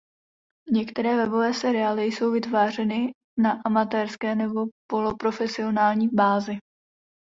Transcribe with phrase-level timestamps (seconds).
[0.71, 6.57] Některé webové seriály jsou vytvářeny na amatérské nebo poloprofesionální bázi.